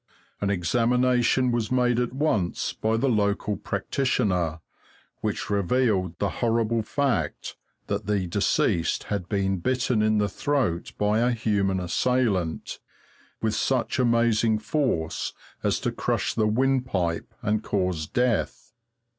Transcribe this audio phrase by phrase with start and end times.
[0.39, 4.59] An examination was made at once by the local practitioner,
[5.19, 11.19] which revealed the horrible fact that the deceased had been bitten in the throat by
[11.19, 12.79] a human assailant,
[13.43, 18.73] with such amazing force as to crush the windpipe and cause death.